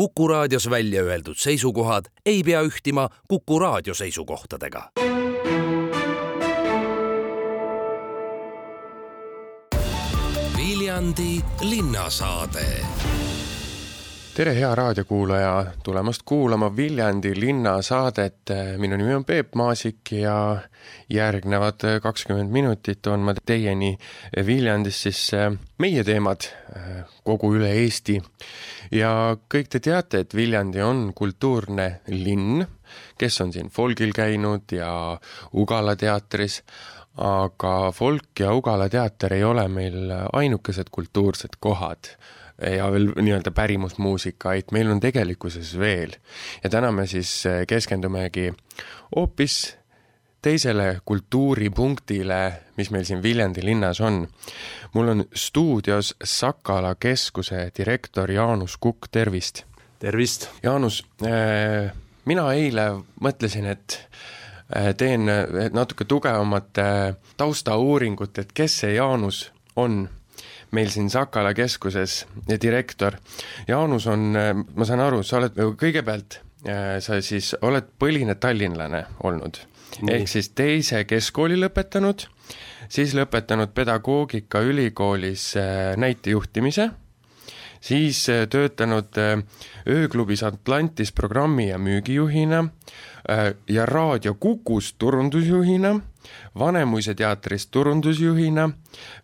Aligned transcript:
Kuku 0.00 0.28
raadios 0.28 0.70
välja 0.70 1.02
öeldud 1.02 1.36
seisukohad 1.36 2.04
ei 2.26 2.42
pea 2.42 2.62
ühtima 2.62 3.08
Kuku 3.28 3.58
raadio 3.58 3.94
seisukohtadega. 3.94 4.90
Viljandi 10.56 11.40
linnasaade 11.60 12.66
tere, 14.40 14.54
hea 14.56 14.74
raadiokuulaja, 14.74 15.66
tulemast 15.84 16.22
kuulama 16.24 16.70
Viljandi 16.76 17.34
linnasaadet. 17.40 18.52
minu 18.78 18.96
nimi 18.96 19.14
on 19.14 19.24
Peep 19.24 19.54
Maasik 19.54 20.12
ja 20.12 20.56
järgnevad 21.08 21.84
kakskümmend 22.02 22.48
minutit 22.50 23.06
on 23.06 23.20
ma 23.20 23.34
teieni 23.34 23.98
Viljandis 24.46 25.02
siis 25.02 25.20
eh, 25.36 25.50
meie 25.78 26.04
teemad 26.04 26.48
eh, 26.48 27.04
kogu 27.24 27.52
üle 27.58 27.68
Eesti. 27.82 28.16
ja 28.96 29.36
kõik 29.54 29.68
te 29.68 29.80
teate, 29.80 30.24
et 30.24 30.34
Viljandi 30.34 30.80
on 30.80 31.12
kultuurne 31.14 31.90
linn, 32.08 32.64
kes 33.18 33.40
on 33.44 33.52
siin 33.52 33.68
folgil 33.68 34.16
käinud 34.16 34.72
ja 34.72 35.20
Ugala 35.52 35.96
teatris 36.00 36.62
aga 37.28 37.92
folk 37.92 38.40
ja 38.40 38.56
Ugala 38.56 38.88
teater 38.88 39.36
ei 39.36 39.44
ole 39.44 39.68
meil 39.68 40.14
ainukesed 40.32 40.88
kultuursed 40.88 41.60
kohad 41.60 42.14
ja 42.60 42.90
veel 42.92 43.10
nii-öelda 43.16 43.50
pärimusmuusikaid 43.50 44.72
meil 44.72 44.90
on 44.90 45.00
tegelikkuses 45.00 45.78
veel. 45.78 46.12
ja 46.64 46.70
täna 46.70 46.92
me 46.92 47.06
siis 47.06 47.46
eh, 47.46 47.66
keskendumegi 47.66 48.52
hoopis 49.16 49.76
teisele 50.42 51.00
kultuuripunktile, 51.04 52.52
mis 52.76 52.90
meil 52.90 53.04
siin 53.04 53.22
Viljandi 53.22 53.64
linnas 53.64 54.00
on. 54.00 54.28
mul 54.94 55.08
on 55.08 55.24
stuudios 55.34 56.14
Sakala 56.24 56.94
keskuse 56.94 57.70
direktor 57.76 58.30
Jaanus 58.30 58.76
Kukk, 58.76 59.08
tervist! 59.10 59.64
tervist! 59.98 60.48
Jaanus, 60.62 61.04
eh, 61.24 61.90
mina 62.24 62.52
eile 62.52 62.90
mõtlesin, 63.20 63.66
et 63.66 64.00
eh, 64.76 64.94
teen 64.96 65.28
natuke 65.72 66.04
tugevamat 66.04 66.84
taustauuringut, 67.36 68.38
et 68.38 68.52
kes 68.52 68.80
see 68.84 68.94
Jaanus 68.94 69.50
on 69.76 70.08
meil 70.76 70.90
siin 70.92 71.10
Sakala 71.10 71.54
keskuses 71.54 72.24
direktor. 72.62 73.16
Jaanus 73.68 74.06
on, 74.10 74.30
ma 74.34 74.86
saan 74.88 75.02
aru, 75.04 75.22
sa 75.26 75.40
oled 75.40 75.58
kõigepealt, 75.80 76.40
äh, 76.66 76.96
sa 77.02 77.20
siis 77.24 77.52
oled 77.66 77.90
põline 77.98 78.36
tallinlane 78.40 79.04
olnud, 79.28 79.60
ehk 80.08 80.30
siis 80.30 80.52
teise 80.56 81.04
keskkooli 81.08 81.58
lõpetanud, 81.60 82.26
siis 82.88 83.14
lõpetanud 83.18 83.74
pedagoogikaülikoolis 83.76 85.46
äh, 85.60 85.78
näitejuhtimise 86.00 86.90
siis 87.80 88.28
äh, 88.28 88.46
töötanud 88.48 89.16
ööklubis 89.88 90.42
Atlantis 90.42 91.12
programmi- 91.12 91.70
ja 91.70 91.78
müügijuhina 91.78 92.68
ja 93.68 93.86
Raadio 93.86 94.34
Kukus 94.34 94.94
turundusjuhina 94.98 96.00
Vanemuise 96.58 97.14
teatris 97.14 97.66
turundusjuhina, 97.66 98.70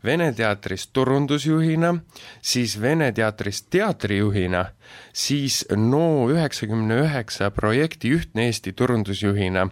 Vene 0.04 0.32
teatris 0.32 0.86
turundusjuhina, 0.86 1.94
siis 2.42 2.80
Vene 2.80 3.12
teatris 3.12 3.62
teatrijuhina, 3.62 4.64
siis 5.12 5.64
NO 5.76 6.30
üheksakümne 6.32 7.00
üheksa 7.04 7.50
projekti 7.50 8.14
Ühtne 8.16 8.46
Eesti 8.46 8.72
turundusjuhina, 8.72 9.68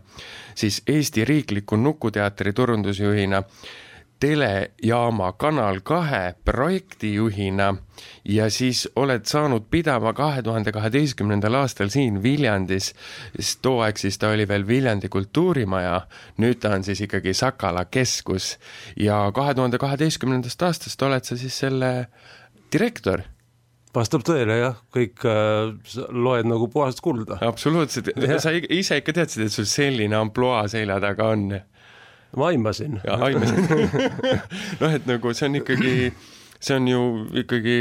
siis 0.54 0.82
Eesti 0.86 1.24
Riikliku 1.24 1.76
Nukuteatri 1.76 2.52
turundusjuhina 2.52 3.42
telejaama 4.20 5.32
Kanal 5.32 5.80
kahe 5.84 6.34
projektijuhina 6.44 7.74
ja 8.24 8.50
siis 8.50 8.88
oled 8.96 9.26
saanud 9.26 9.66
pidama 9.70 10.12
kahe 10.12 10.42
tuhande 10.42 10.72
kaheteistkümnendal 10.72 11.54
aastal 11.54 11.90
siin 11.92 12.22
Viljandis, 12.22 12.92
sest 13.36 13.60
too 13.62 13.82
aeg 13.84 14.00
siis 14.00 14.18
ta 14.18 14.30
oli 14.34 14.48
veel 14.48 14.66
Viljandi 14.66 15.08
kultuurimaja, 15.08 16.00
nüüd 16.38 16.62
ta 16.62 16.74
on 16.76 16.84
siis 16.86 17.04
ikkagi 17.04 17.34
Sakala 17.34 17.84
keskus. 17.84 18.54
Ja 18.96 19.26
kahe 19.34 19.54
tuhande 19.54 19.78
kaheteistkümnendast 19.78 20.62
aastast 20.62 21.02
oled 21.02 21.24
sa 21.24 21.36
siis 21.36 21.58
selle 21.64 21.92
direktor. 22.72 23.22
Vastab 23.94 24.24
tõele 24.26 24.56
jah, 24.58 24.80
kõik 24.94 25.22
äh, 25.30 25.70
loed 26.10 26.48
nagu 26.50 26.66
puhast 26.72 26.98
kulda. 27.04 27.38
absoluutselt, 27.46 28.10
sa 28.42 28.50
ise 28.54 28.98
ikka 28.98 29.14
teadsid, 29.20 29.46
et 29.46 29.54
sul 29.54 29.68
selline 29.70 30.16
ampluaa 30.18 30.64
selja 30.68 30.98
taga 31.02 31.28
on 31.36 31.46
ma 32.36 32.50
aimasin. 32.52 33.00
aimasid 33.04 33.74
noh, 34.80 34.90
et 34.90 35.06
nagu 35.08 35.34
see 35.34 35.48
on 35.48 35.58
ikkagi, 35.60 35.94
see 36.58 36.78
on 36.78 36.88
ju 36.90 37.02
ikkagi 37.44 37.76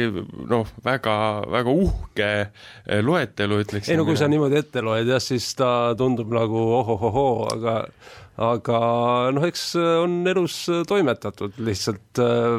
noh, 0.49 0.73
väga, 0.85 1.15
väga 1.53 1.75
uhke 1.85 2.31
eh, 2.43 3.01
loetelu, 3.03 3.61
ütleksin. 3.65 3.93
ei 3.93 4.01
no 4.01 4.07
kui 4.07 4.19
sa 4.19 4.29
niimoodi 4.31 4.59
ette 4.61 4.83
loed 4.85 5.09
jah, 5.09 5.23
siis 5.23 5.47
ta 5.59 5.93
tundub 5.99 6.33
nagu 6.33 6.67
ohohohoo, 6.81 7.47
aga 7.53 7.79
aga 8.41 8.77
noh, 9.33 9.43
eks 9.45 9.63
on 9.77 10.15
elus 10.29 10.55
toimetatud 10.89 11.59
lihtsalt 11.61 12.21
äh, 12.21 12.55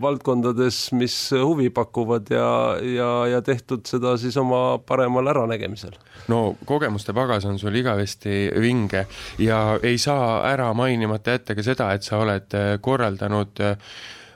valdkondades, 0.00 0.92
mis 0.98 1.16
huvi 1.34 1.72
pakuvad 1.74 2.30
ja, 2.30 2.50
ja, 2.82 3.10
ja 3.34 3.40
tehtud 3.42 3.86
seda 3.88 4.14
siis 4.20 4.36
oma 4.38 4.78
paremal 4.78 5.26
äranägemisel. 5.34 5.96
no 6.28 6.54
kogemuste 6.66 7.14
pagas 7.16 7.48
on 7.50 7.58
sul 7.58 7.74
igavesti 7.74 8.52
vinge 8.60 9.06
ja 9.42 9.78
ei 9.82 9.98
saa 9.98 10.44
ära 10.52 10.70
mainimata 10.74 11.34
jätta 11.38 11.58
ka 11.58 11.66
seda, 11.66 11.90
et 11.94 12.06
sa 12.06 12.22
oled 12.22 12.54
äh, 12.54 12.76
korraldanud 12.80 13.64
äh, 13.64 13.74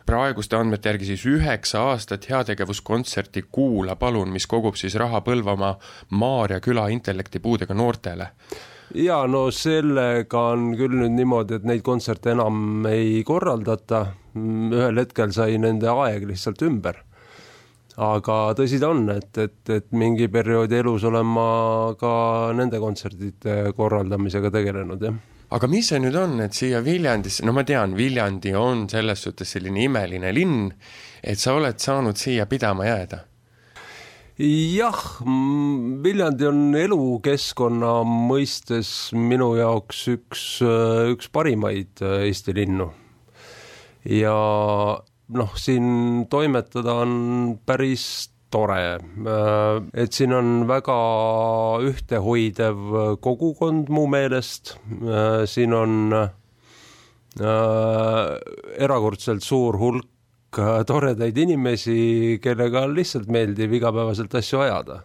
praeguste 0.07 0.59
andmete 0.59 0.91
järgi 0.91 1.13
siis 1.13 1.23
üheksa 1.31 1.87
aastat 1.93 2.27
heategevuskontserti 2.31 3.45
Kuula 3.55 3.95
palun, 3.97 4.33
mis 4.35 4.49
kogub 4.51 4.75
siis 4.75 4.99
raha 4.99 5.23
Põlvamaa 5.23 5.77
Maarja 6.19 6.59
küla 6.61 6.89
intellektipuudega 6.91 7.75
noortele 7.75 8.33
ja 8.95 9.23
no 9.27 9.47
sellega 9.55 10.43
on 10.53 10.73
küll 10.77 10.97
nüüd 11.01 11.15
niimoodi, 11.17 11.59
et 11.59 11.65
neid 11.69 11.85
kontserte 11.87 12.33
enam 12.37 12.87
ei 12.91 13.23
korraldata. 13.27 14.07
ühel 14.33 14.97
hetkel 14.97 15.33
sai 15.33 15.59
nende 15.61 15.91
aeg 15.93 16.25
lihtsalt 16.29 16.63
ümber. 16.63 17.03
aga 17.97 18.37
tõsi 18.57 18.81
ta 18.81 18.89
on, 18.89 19.09
et, 19.13 19.37
et, 19.39 19.69
et 19.69 19.91
mingi 19.93 20.29
perioodi 20.33 20.79
elus 20.79 21.05
olen 21.05 21.27
ma 21.27 21.95
ka 22.01 22.53
nende 22.57 22.81
kontsertide 22.81 23.73
korraldamisega 23.77 24.51
tegelenud, 24.51 25.03
jah 25.03 25.19
aga 25.53 25.69
mis 25.69 25.91
see 25.93 26.01
nüüd 26.01 26.17
on, 26.17 26.39
et 26.41 26.57
siia 26.57 26.81
Viljandisse, 26.81 27.45
no 27.45 27.53
ma 27.53 27.65
tean, 27.69 27.93
Viljandi 27.93 28.55
on 28.57 28.87
selles 28.89 29.21
suhtes 29.21 29.53
selline 29.53 29.85
imeline 29.85 30.33
linn, 30.33 30.71
et 31.23 31.39
sa 31.39 31.53
oled 31.59 31.77
saanud 31.77 32.17
siia 32.17 32.47
pidama 32.49 32.89
jääda 32.89 33.21
jah, 34.41 35.01
Viljandi 36.03 36.47
on 36.49 36.75
elukeskkonna 36.77 38.01
mõistes 38.07 39.13
minu 39.13 39.53
jaoks 39.59 40.07
üks, 40.09 40.45
üks 41.13 41.29
parimaid 41.33 42.01
äh, 42.01 42.25
Eesti 42.29 42.55
linnu. 42.57 42.89
ja 44.09 44.37
noh, 45.37 45.57
siin 45.57 46.27
toimetada 46.31 46.95
on 47.05 47.59
päris 47.67 48.31
tore, 48.53 48.97
äh, 48.97 49.83
et 49.95 50.13
siin 50.13 50.33
on 50.33 50.65
väga 50.69 50.97
ühtehoidev 51.85 53.19
kogukond 53.21 53.93
mu 53.93 54.07
meelest, 54.09 54.79
äh, 55.03 55.45
siin 55.47 55.73
on 55.77 56.15
erakordselt 58.77 59.41
suur 59.41 59.79
hulk 59.81 60.12
toredaid 60.87 61.39
inimesi, 61.39 62.39
kellega 62.43 62.85
lihtsalt 62.91 63.31
meeldiv 63.33 63.73
igapäevaselt 63.73 64.35
asju 64.35 64.61
ajada. 64.61 65.03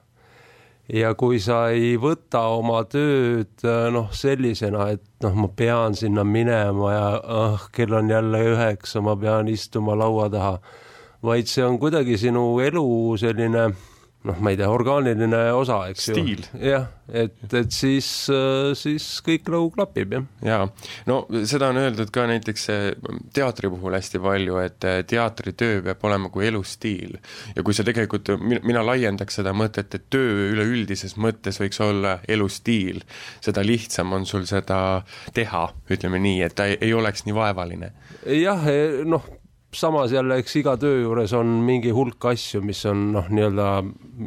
ja 0.88 1.09
kui 1.19 1.40
sa 1.44 1.66
ei 1.75 1.97
võta 2.00 2.46
oma 2.56 2.85
tööd 2.88 3.63
noh, 3.91 4.07
sellisena, 4.16 4.86
et 4.96 5.03
noh, 5.24 5.34
ma 5.36 5.50
pean 5.52 5.96
sinna 5.96 6.24
minema 6.24 6.94
ja 6.94 7.09
ah, 7.24 7.66
kell 7.75 7.91
on 7.94 8.09
jälle 8.09 8.40
üheksa, 8.53 9.02
ma 9.03 9.18
pean 9.19 9.52
istuma 9.52 9.97
laua 10.00 10.30
taha, 10.31 10.53
vaid 11.24 11.52
see 11.52 11.66
on 11.66 11.75
kuidagi 11.80 12.16
sinu 12.18 12.46
elu 12.63 12.88
selline 13.19 13.68
noh, 14.27 14.38
ma 14.43 14.53
ei 14.53 14.59
tea, 14.59 14.69
orgaaniline 14.71 15.41
osa, 15.55 15.81
eks 15.91 16.09
Stiil. 16.11 16.43
ju. 16.51 16.62
jah, 16.71 16.88
et, 17.07 17.38
et 17.56 17.71
siis, 17.74 18.07
siis 18.79 19.06
kõik 19.25 19.47
nagu 19.53 19.69
klapib, 19.74 20.15
jah. 20.18 20.25
jaa, 20.45 20.68
no 21.09 21.19
seda 21.47 21.71
on 21.71 21.79
öeldud 21.81 22.12
ka 22.13 22.27
näiteks 22.29 22.68
eh, 22.74 22.85
teatri 23.35 23.71
puhul 23.71 23.95
hästi 23.97 24.21
palju, 24.24 24.59
et 24.63 24.88
eh, 24.88 25.00
teatritöö 25.07 25.81
peab 25.85 26.06
olema 26.09 26.31
kui 26.33 26.47
elustiil. 26.50 27.18
ja 27.56 27.63
kui 27.65 27.77
sa 27.77 27.85
tegelikult, 27.88 28.33
mina 28.41 28.83
laiendaks 28.85 29.39
seda 29.39 29.53
mõtet, 29.57 29.94
et 29.95 30.09
töö 30.13 30.51
üleüldises 30.51 31.18
mõttes 31.21 31.62
võiks 31.62 31.81
olla 31.83 32.18
elustiil, 32.27 33.03
seda 33.44 33.63
lihtsam 33.65 34.13
on 34.18 34.27
sul 34.30 34.47
seda 34.50 35.01
teha, 35.35 35.68
ütleme 35.94 36.21
nii, 36.23 36.41
et 36.47 36.57
ta 36.57 36.68
ei, 36.73 36.94
oleks 36.94 37.25
nii 37.27 37.38
vaevaline. 37.38 37.94
jah, 38.38 38.68
eh, 38.71 39.03
noh 39.07 39.25
samas 39.74 40.12
jälle, 40.12 40.38
eks 40.42 40.56
iga 40.62 40.75
töö 40.80 41.02
juures 41.02 41.34
on 41.36 41.50
mingi 41.68 41.92
hulk 41.96 42.25
asju, 42.31 42.62
mis 42.66 42.80
on 42.90 43.08
noh, 43.16 43.28
nii-öelda, 43.30 43.68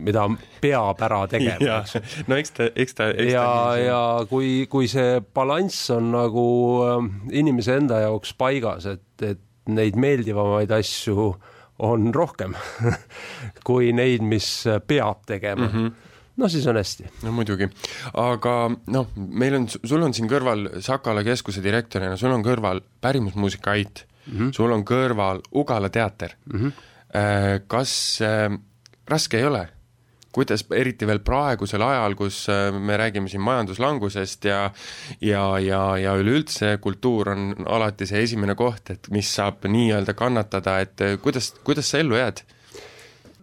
mida 0.06 0.26
peab 0.60 1.00
ära 1.06 1.22
tegema, 1.32 1.78
eks. 1.80 2.24
no 2.28 2.38
eks 2.40 2.56
ta, 2.56 2.68
eks 2.84 2.98
ta. 2.98 3.08
ja, 3.24 3.46
ja 3.80 4.02
kui, 4.30 4.66
kui 4.70 4.90
see 4.90 5.20
balanss 5.34 5.90
on 5.96 6.12
nagu 6.14 6.44
äh, 6.86 7.08
inimese 7.40 7.78
enda 7.80 8.02
jaoks 8.04 8.34
paigas, 8.40 8.88
et, 8.90 9.24
et 9.24 9.40
neid 9.70 9.96
meeldivamaid 10.00 10.72
asju 10.76 11.32
on 11.86 12.10
rohkem 12.12 12.54
kui 13.68 13.94
neid, 13.96 14.24
mis 14.26 14.52
peab 14.86 15.26
tegema 15.28 15.66
mm. 15.66 15.74
-hmm 15.74 16.06
noh, 16.40 16.48
siis 16.48 16.66
on 16.66 16.76
hästi. 16.76 17.04
no 17.22 17.32
muidugi, 17.36 17.66
aga 18.16 18.70
noh, 18.94 19.08
meil 19.16 19.58
on, 19.58 19.66
sul 19.68 20.00
on 20.00 20.14
siin 20.16 20.28
kõrval 20.30 20.80
Sakala 20.80 21.20
keskuse 21.26 21.60
direktorina, 21.60 22.16
sul 22.16 22.32
on 22.32 22.44
kõrval 22.46 22.80
pärimusmuusika 23.00 23.74
Ait 23.76 24.06
mm, 24.26 24.38
-hmm. 24.38 24.52
sul 24.52 24.72
on 24.72 24.84
kõrval 24.84 25.42
Ugala 25.54 25.88
teater 25.88 26.36
mm. 26.52 26.58
-hmm. 26.60 26.72
Kas 27.66 28.20
äh, 28.22 28.58
raske 29.08 29.38
ei 29.38 29.44
ole? 29.44 29.68
kuidas 30.32 30.64
eriti 30.70 31.06
veel 31.06 31.18
praegusel 31.18 31.82
ajal, 31.82 32.14
kus 32.14 32.44
äh, 32.48 32.70
me 32.72 32.96
räägime 32.96 33.28
siin 33.28 33.42
majanduslangusest 33.42 34.44
ja 34.44 34.70
ja, 35.20 35.58
ja, 35.58 35.96
ja 35.98 36.14
üleüldse 36.14 36.78
kultuur 36.80 37.28
on 37.28 37.54
alati 37.66 38.06
see 38.06 38.22
esimene 38.22 38.54
koht, 38.54 38.90
et 38.90 39.10
mis 39.10 39.34
saab 39.34 39.66
nii-öelda 39.66 40.14
kannatada, 40.14 40.78
et 40.80 41.00
äh, 41.00 41.18
kuidas, 41.22 41.52
kuidas 41.64 41.90
sa 41.90 41.98
ellu 41.98 42.18
jääd? 42.20 42.44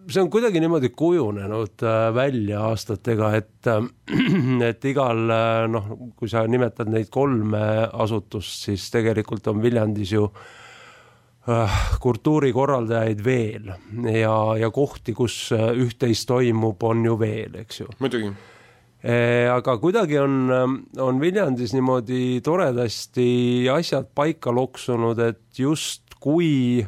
see 0.08 0.22
on 0.22 0.30
kuidagi 0.32 0.60
niimoodi 0.64 0.88
kujunenud 0.96 1.84
äh, 1.84 2.14
välja 2.14 2.62
aastatega, 2.70 3.32
et, 3.36 3.68
äh, 3.68 3.82
et 4.70 4.84
igal 4.88 5.20
äh, 5.28 5.66
noh, 5.68 5.90
kui 6.16 6.30
sa 6.32 6.46
nimetad 6.48 6.88
neid 6.88 7.10
kolme 7.12 7.60
asutust, 7.92 8.64
siis 8.64 8.88
tegelikult 8.94 9.52
on 9.52 9.60
Viljandis 9.62 10.14
ju 10.16 10.30
kultuurikorraldajaid 12.02 13.22
veel 13.24 13.70
ja, 14.12 14.34
ja 14.60 14.68
kohti, 14.74 15.14
kus 15.16 15.48
üht-teist 15.54 16.28
toimub, 16.28 16.82
on 16.84 17.06
ju 17.06 17.16
veel, 17.20 17.56
eks 17.62 17.80
ju. 17.80 17.88
muidugi 18.02 18.32
aga 19.54 19.76
kuidagi 19.78 20.18
on, 20.18 20.50
on 21.00 21.20
Viljandis 21.22 21.72
niimoodi 21.72 22.40
toredasti 22.44 23.28
asjad 23.72 24.10
paika 24.18 24.50
loksunud, 24.52 25.22
et 25.22 25.60
justkui 25.62 26.82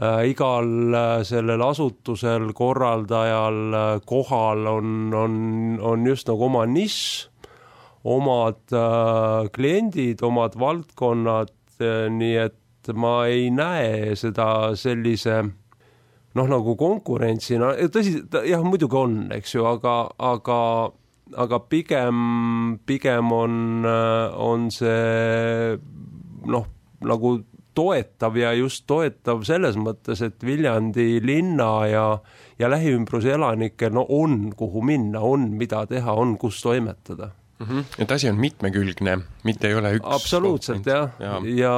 Äh, 0.00 0.30
igal 0.30 0.94
äh, 0.94 1.22
sellel 1.28 1.60
asutusel, 1.60 2.54
korraldajal, 2.56 3.58
äh, 3.74 3.98
kohal 4.08 4.64
on, 4.70 5.12
on, 5.12 5.34
on 5.82 6.06
just 6.06 6.30
nagu 6.30 6.46
oma 6.46 6.62
nišš, 6.64 7.26
omad 8.08 8.72
kliendid, 9.52 10.22
omad 10.24 10.54
valdkonnad, 10.56 11.52
nii 12.16 12.36
et 12.40 12.56
ma 12.94 13.26
ei 13.28 13.50
näe 13.52 14.14
seda 14.16 14.76
sellise 14.78 15.42
noh, 16.34 16.46
nagu 16.46 16.76
konkurentsina, 16.78 17.74
tõsi, 17.92 18.20
jah, 18.46 18.62
muidugi 18.64 18.96
on, 18.96 19.20
eks 19.34 19.56
ju, 19.56 19.66
aga, 19.66 19.96
aga 20.22 20.58
aga 21.38 21.60
pigem, 21.70 22.78
pigem 22.86 23.32
on, 23.32 23.86
on 23.86 24.68
see 24.74 25.76
noh, 26.50 26.66
nagu 27.06 27.34
toetav 27.76 28.36
ja 28.38 28.52
just 28.58 28.86
toetav 28.90 29.44
selles 29.46 29.78
mõttes, 29.78 30.22
et 30.26 30.42
Viljandi 30.44 31.20
linna 31.22 31.70
ja, 31.88 32.06
ja 32.58 32.70
lähiümbruse 32.70 33.34
elanikel 33.36 33.94
no 33.94 34.04
on, 34.10 34.50
kuhu 34.56 34.82
minna, 34.84 35.22
on, 35.22 35.52
mida 35.58 35.84
teha, 35.90 36.16
on, 36.18 36.36
kus 36.40 36.60
toimetada 36.64 37.30
mm. 37.60 37.66
-hmm. 37.66 38.02
et 38.02 38.12
asi 38.12 38.28
on 38.30 38.40
mitmekülgne, 38.40 39.18
mitte 39.44 39.68
ei 39.68 39.78
ole 39.78 39.94
üks 39.98 40.14
absoluutselt 40.16 40.86
jah, 40.86 41.10
ja, 41.20 41.40
ja, 41.44 41.74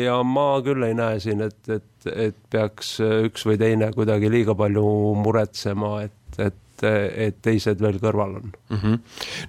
ja, 0.00 0.18
ma 0.22 0.48
küll 0.64 0.86
ei 0.86 0.94
näe 0.94 1.20
siin, 1.20 1.44
et, 1.44 1.60
et, 1.68 2.10
et 2.14 2.36
peaks 2.50 2.98
üks 3.00 3.46
või 3.48 3.58
teine 3.60 3.92
kuidagi 3.92 4.30
liiga 4.30 4.54
palju 4.54 4.86
muretsema, 5.20 5.96
et, 6.08 6.38
et 6.38 6.60
et 6.84 7.36
teised 7.40 7.80
veel 7.80 8.00
kõrval 8.02 8.32
on 8.40 8.48
mm. 8.50 8.76
-hmm. 8.76 8.96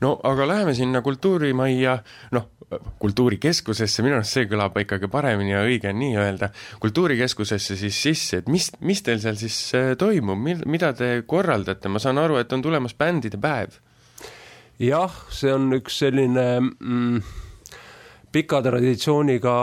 no 0.04 0.12
aga 0.24 0.46
läheme 0.48 0.76
sinna 0.78 1.02
kultuurimajja, 1.02 1.98
noh, 2.38 2.46
kultuurikeskusesse, 3.00 4.04
minu 4.06 4.18
arust 4.20 4.36
see 4.38 4.48
kõlab 4.50 4.78
ikkagi 4.82 5.10
paremini 5.12 5.54
ja 5.54 5.64
õige 5.66 5.92
on 5.92 6.00
nii 6.02 6.16
öelda, 6.22 6.50
kultuurikeskusesse 6.82 7.78
siis 7.80 7.98
sisse, 8.08 8.42
et 8.42 8.50
mis, 8.52 8.72
mis 8.82 9.02
teil 9.06 9.22
seal 9.24 9.38
siis 9.40 9.58
äh, 9.78 9.92
toimub, 10.00 10.40
mil-, 10.42 10.64
mida 10.70 10.92
te 10.98 11.10
korraldate, 11.28 11.92
ma 11.92 12.02
saan 12.02 12.22
aru, 12.22 12.40
et 12.42 12.54
on 12.56 12.66
tulemas 12.66 12.98
bändide 12.98 13.40
päev? 13.42 13.78
Jah, 14.82 15.12
see 15.32 15.54
on 15.54 15.70
üks 15.78 16.02
selline 16.04 16.46
mm, 16.60 17.20
pika 18.36 18.62
traditsiooniga 18.66 19.56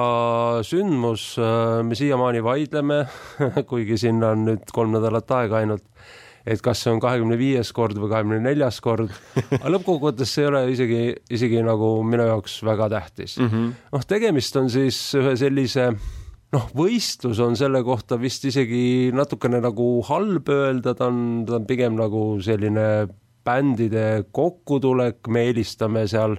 sündmus, 0.65 1.35
äh, 1.43 1.83
me 1.85 1.99
siiamaani 1.99 2.43
vaidleme 2.45 3.05
kuigi 3.71 3.99
sinna 4.01 4.33
on 4.37 4.47
nüüd 4.49 4.73
kolm 4.73 4.95
nädalat 4.97 5.35
aega 5.43 5.61
ainult 5.61 5.89
et 6.47 6.63
kas 6.63 6.81
see 6.83 6.91
on 6.91 6.99
kahekümne 7.03 7.37
viies 7.39 7.71
kord 7.77 7.99
või 8.01 8.11
kahekümne 8.11 8.41
neljas 8.43 8.81
kord, 8.83 9.13
aga 9.39 9.71
lõppkokkuvõttes 9.77 10.33
see 10.33 10.43
ei 10.43 10.49
ole 10.51 10.63
isegi, 10.73 11.03
isegi 11.31 11.63
nagu 11.63 11.95
minu 12.07 12.27
jaoks 12.27 12.57
väga 12.67 12.89
tähtis. 12.97 13.37
Mm 13.39 13.49
-hmm.. 13.49 13.71
noh, 13.95 14.07
tegemist 14.11 14.59
on 14.59 14.71
siis 14.73 14.99
ühe 15.19 15.37
sellise 15.39 15.93
noh, 16.53 16.69
võistlus 16.77 17.41
on 17.45 17.57
selle 17.57 17.83
kohta 17.87 18.19
vist 18.21 18.45
isegi 18.49 19.13
natukene 19.15 19.63
nagu 19.63 19.89
halb 20.09 20.49
öelda, 20.53 20.97
ta 20.99 21.09
on, 21.13 21.45
ta 21.47 21.61
on 21.61 21.69
pigem 21.69 21.97
nagu 22.01 22.25
selline 22.43 23.07
bändide 23.45 24.25
kokkutulek, 24.33 25.27
me 25.29 25.49
eelistame 25.49 26.07
seal 26.11 26.39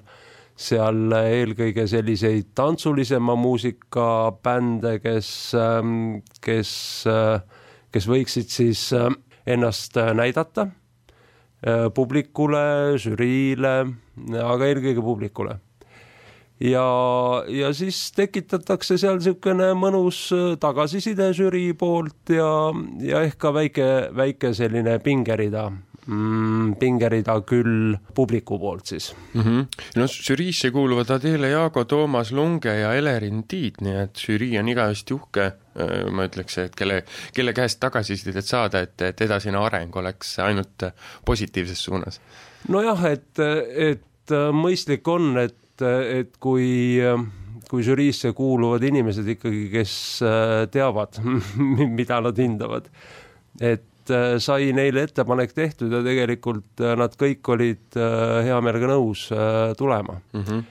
seal 0.60 1.14
eelkõige 1.18 1.86
selliseid 1.90 2.52
tantsulisema 2.56 3.36
muusika 3.40 4.34
bände, 4.46 5.00
kes, 5.02 5.30
ähm, 5.58 6.22
kes, 6.44 6.72
äh, 7.10 7.42
kes 7.94 8.08
võiksid 8.10 8.54
siis 8.54 8.86
äh, 8.94 9.10
ennast 9.46 9.98
äh, 9.98 10.14
näidata 10.16 10.70
publikule, 11.96 12.98
žüriile, 13.00 13.70
aga 14.36 14.66
eelkõige 14.68 15.00
publikule. 15.00 15.54
ja, 16.60 16.84
ja 17.48 17.70
siis 17.72 18.12
tekitatakse 18.12 18.98
seal 19.00 19.22
niisugune 19.22 19.70
mõnus 19.72 20.26
tagasiside 20.60 21.30
žürii 21.32 21.72
poolt 21.80 22.36
ja, 22.36 22.50
ja 23.00 23.24
ehk 23.24 23.40
ka 23.40 23.54
väike, 23.56 23.88
väike 24.12 24.52
selline 24.52 24.98
pingerida 25.00 25.70
mm, 26.08 26.76
pingerida 26.80 27.36
küll 27.48 27.96
publiku 28.16 28.58
poolt 28.60 28.92
siis 28.94 29.12
mm. 29.34 29.42
-hmm. 29.42 29.66
no 29.96 30.08
žüriisse 30.08 30.72
kuuluvad 30.72 31.10
Adele 31.10 31.50
Jaago, 31.50 31.84
Toomas 31.86 32.32
Lunge 32.32 32.76
ja 32.80 32.94
Elerin 32.94 33.44
Tiit, 33.48 33.82
nii 33.82 33.96
et 34.04 34.24
žürii 34.28 34.60
on 34.60 34.70
igavesti 34.70 35.14
uhke, 35.14 35.46
äh, 35.46 36.12
ma 36.12 36.28
ütleks, 36.30 36.58
et 36.66 36.76
kelle, 36.76 37.04
kelle 37.34 37.54
käest 37.54 37.80
tagasisidet 37.80 38.46
saada, 38.46 38.80
et, 38.80 39.02
et 39.02 39.22
edasine 39.22 39.58
areng 39.58 39.96
oleks 39.96 40.40
ainult 40.40 40.90
positiivses 41.26 41.84
suunas. 41.84 42.22
nojah, 42.68 43.06
et, 43.06 43.40
et 43.76 44.36
mõistlik 44.52 45.08
on, 45.08 45.38
et, 45.38 45.82
et 45.82 46.38
kui 46.40 47.08
kui 47.70 47.82
žüriisse 47.82 48.30
kuuluvad 48.38 48.84
inimesed 48.84 49.28
ikkagi, 49.28 49.70
kes 49.72 49.94
teavad, 50.72 51.18
mida 51.98 52.20
nad 52.22 52.38
hindavad, 52.38 52.90
et 53.62 53.88
Äh, 54.12 54.36
sai 54.44 54.74
neile 54.76 55.06
ettepanek 55.08 55.54
tehtud 55.56 55.94
ja 55.94 56.02
tegelikult 56.04 56.82
äh, 56.84 56.96
nad 57.00 57.14
kõik 57.20 57.48
olid 57.54 57.96
äh, 57.96 58.42
hea 58.50 58.58
meelega 58.60 58.90
nõus 58.92 59.30
tulema 59.80 60.18
mm. 60.34 60.42
-hmm. 60.44 60.64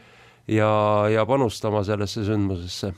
ja, 0.53 0.73
ja 1.09 1.25
panustama 1.25 1.81
sellesse 1.85 2.27
sündmusesse 2.27 2.93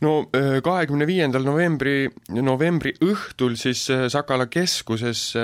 no 0.00 0.26
kahekümne 0.64 1.06
viiendal 1.06 1.44
novembri, 1.44 2.08
novembri 2.32 2.94
õhtul 3.04 3.54
siis 3.60 3.84
Sakala 4.08 4.46
keskuses 4.46 5.34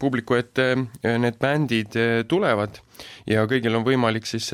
publiku 0.00 0.34
ette 0.34 0.74
need 1.04 1.36
bändid 1.38 1.92
tulevad 2.26 2.80
ja 3.26 3.44
kõigil 3.46 3.76
on 3.76 3.84
võimalik 3.84 4.26
siis 4.26 4.48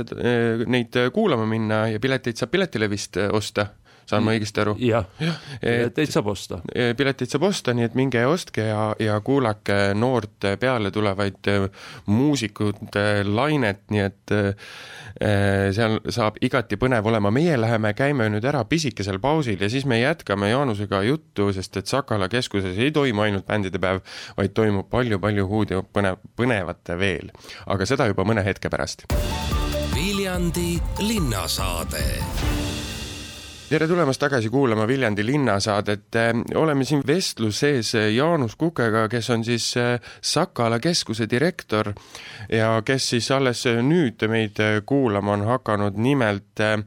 neid 0.66 0.98
kuulama 1.14 1.46
minna 1.46 1.87
ja 1.88 2.02
pileteid 2.02 2.37
saab 2.37 2.50
Piletilevist 2.50 3.16
osta 3.30 3.68
saan 4.06 4.25
ma 4.26 4.34
õigesti 4.34 4.64
aru? 4.64 4.76
jah 4.82 5.06
ja,, 5.20 5.34
pileteid 5.61 6.12
saab 6.14 6.32
osta. 6.34 6.61
pileteid 6.96 7.30
saab 7.30 7.49
osta, 7.50 7.75
nii 7.76 7.88
et 7.88 7.99
minge 7.99 8.20
ja 8.20 8.30
ostke 8.30 8.66
ja, 8.68 8.82
ja 9.00 9.18
kuulake 9.25 9.94
noort 9.99 10.49
peale 10.61 10.90
tulevaid 10.94 11.50
äh, 11.50 11.68
muusikute 12.06 13.25
lainet, 13.25 13.82
nii 13.90 14.04
et 14.04 14.34
äh, 14.34 14.75
seal 15.75 15.99
saab 16.12 16.38
igati 16.44 16.78
põnev 16.80 17.06
olema, 17.11 17.32
meie 17.34 17.56
läheme, 17.61 17.94
käime 17.96 18.28
nüüd 18.32 18.44
ära 18.49 18.64
pisikesel 18.68 19.20
pausil 19.23 19.62
ja 19.62 19.70
siis 19.70 19.87
me 19.88 20.00
jätkame 20.00 20.50
Jaanusega 20.50 21.02
juttu, 21.06 21.50
sest 21.54 21.80
et 21.80 21.90
Sakala 21.90 22.28
keskuses 22.32 22.78
ei 22.78 22.92
toimu 22.94 23.26
ainult 23.26 23.46
bändide 23.49 23.80
päev, 23.82 24.02
vaid 24.38 24.54
toimub 24.56 24.90
palju-palju 24.92 25.49
uut 25.49 25.75
ja 25.75 25.82
põnev, 25.84 26.20
põnevat 26.37 26.94
veel. 26.99 27.32
aga 27.66 27.87
seda 27.87 28.08
juba 28.11 28.26
mõne 28.26 28.44
hetke 28.44 28.70
pärast. 28.73 29.06
Viljandi 29.94 30.80
linnasaade 30.99 32.63
tere 33.68 33.87
tulemast 33.88 34.21
tagasi 34.21 34.50
kuulama 34.50 34.87
Viljandi 34.87 35.26
linnasaadet. 35.26 36.04
oleme 36.54 36.85
siin 36.85 37.02
vestluses 37.06 37.94
Jaanus 38.14 38.56
Kukega, 38.56 39.09
kes 39.09 39.30
on 39.30 39.44
siis 39.44 39.76
äh, 39.76 40.00
Sakala 40.21 40.78
keskuse 40.78 41.30
direktor 41.30 41.92
ja 42.49 42.83
kes 42.85 43.09
siis 43.09 43.30
alles 43.30 43.64
nüüd 43.66 44.28
meid 44.28 44.61
kuulama 44.87 45.33
on 45.33 45.47
hakanud, 45.49 45.97
nimelt 45.97 46.61
äh, 46.61 46.78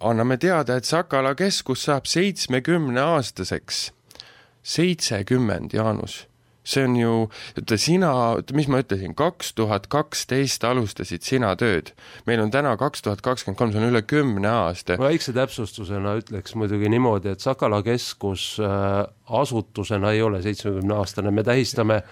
anname 0.00 0.36
teada, 0.36 0.76
et 0.76 0.84
Sakala 0.84 1.34
keskus 1.34 1.84
saab 1.88 2.04
seitsmekümne 2.04 3.00
aastaseks. 3.00 3.92
seitsekümmend, 4.62 5.72
Jaanus 5.72 6.26
see 6.66 6.84
on 6.86 6.96
ju, 6.98 7.14
ütle 7.60 7.78
sina, 7.80 8.12
mis 8.56 8.68
ma 8.70 8.80
ütlesin, 8.82 9.14
kaks 9.16 9.52
tuhat 9.56 9.86
kaksteist 9.92 10.64
alustasid 10.66 11.24
sina 11.26 11.54
tööd. 11.58 11.92
meil 12.26 12.42
on 12.42 12.50
täna 12.50 12.74
kaks 12.80 13.04
tuhat 13.06 13.22
kakskümmend 13.24 13.58
kolm, 13.60 13.72
see 13.74 13.82
on 13.82 13.90
üle 13.92 14.02
kümne 14.02 14.50
aasta. 14.50 14.98
väikse 15.00 15.34
täpsustusena 15.36 16.16
ütleks 16.20 16.56
muidugi 16.58 16.90
niimoodi, 16.92 17.36
et 17.36 17.44
Sakala 17.44 17.82
keskus 17.86 18.56
äh, 18.60 19.04
asutusena 19.26 20.12
ei 20.12 20.22
ole 20.26 20.42
seitsmekümne 20.42 20.98
aastane, 21.02 21.30
me 21.30 21.46
tähistame 21.46 22.02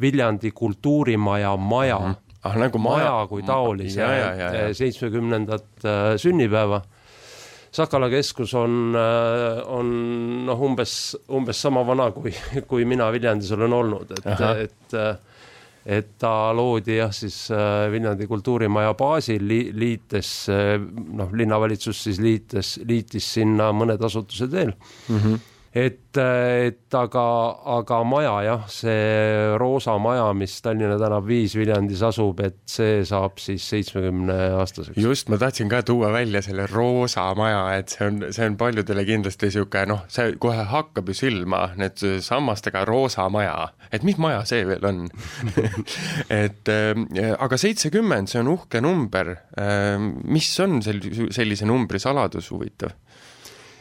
Viljandi 0.00 0.50
kultuurimaja 0.50 1.56
maja 1.56 1.98
mm, 1.98 2.12
-hmm. 2.12 2.38
ah, 2.42 2.56
nagu 2.56 2.78
maja, 2.78 3.10
maja 3.10 3.26
kui 3.26 3.42
taolise 3.42 4.06
seitsmekümnendat 4.72 5.84
äh, 5.84 6.16
sünnipäeva. 6.16 6.82
Sakala 7.74 8.06
keskus 8.10 8.52
on, 8.54 8.94
äh, 8.94 9.60
on 9.66 9.88
noh, 10.46 10.60
umbes, 10.62 11.14
umbes 11.34 11.58
sama 11.66 11.82
vana, 11.86 12.10
kui, 12.14 12.30
kui 12.70 12.86
mina 12.86 13.08
Viljandis 13.14 13.50
olen 13.56 13.72
olnud, 13.80 14.12
et, 14.18 14.28
et 14.66 14.98
äh, 14.98 15.14
et 15.84 16.14
ta 16.16 16.48
loodi 16.56 16.94
jah, 16.96 17.10
siis 17.12 17.50
äh, 17.52 17.90
Viljandi 17.92 18.24
kultuurimaja 18.24 18.94
baasil 18.96 19.42
li, 19.44 19.58
liites 19.76 20.30
noh, 20.48 21.34
linnavalitsus 21.36 22.06
siis 22.06 22.22
liites, 22.24 22.78
liitis 22.88 23.26
sinna 23.36 23.66
mõned 23.76 24.00
asutused 24.08 24.54
veel 24.54 24.72
mm. 24.72 25.18
-hmm 25.18 25.42
et, 25.74 26.18
et 26.18 26.94
aga, 26.94 27.22
aga 27.74 27.98
maja 28.06 28.34
jah, 28.46 28.66
see 28.70 29.56
roosa 29.58 29.96
maja, 29.98 30.28
mis 30.38 30.54
Tallinna 30.62 30.94
tänav 31.00 31.26
viis 31.26 31.56
Viljandis 31.58 32.04
asub, 32.06 32.38
et 32.46 32.60
see 32.70 33.00
saab 33.08 33.40
siis 33.42 33.66
seitsmekümne 33.72 34.36
aastaseks. 34.60 34.98
just, 35.02 35.32
ma 35.32 35.38
tahtsin 35.42 35.70
ka 35.72 35.82
tuua 35.86 36.12
välja 36.14 36.44
selle 36.46 36.68
roosa 36.70 37.26
maja, 37.38 37.64
et 37.80 37.94
see 37.96 38.06
on, 38.06 38.22
see 38.36 38.46
on 38.46 38.58
paljudele 38.60 39.06
kindlasti 39.08 39.50
niisugune 39.50 39.90
noh, 39.90 40.04
see 40.12 40.36
kohe 40.42 40.66
hakkab 40.70 41.10
ju 41.10 41.18
silma, 41.18 41.64
need 41.80 41.98
sammastega 42.22 42.84
roosa 42.86 43.26
maja, 43.34 43.72
et 43.90 44.06
mis 44.06 44.20
maja 44.22 44.44
see 44.46 44.62
veel 44.68 44.86
on 44.86 45.04
et 46.42 46.70
äh, 46.70 47.34
aga 47.34 47.58
seitsekümmend, 47.58 48.30
see 48.30 48.44
on 48.44 48.54
uhke 48.54 48.82
number 48.84 49.34
äh,, 49.58 49.98
mis 49.98 50.54
on 50.62 50.78
sel-, 50.86 51.02
sellise 51.34 51.66
numbri 51.66 51.98
saladus, 52.02 52.52
huvitav? 52.54 52.94